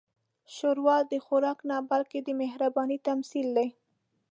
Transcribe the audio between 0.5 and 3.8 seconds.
ښوروا د خوراک نه، بلکې د مهربانۍ تمثیل دی.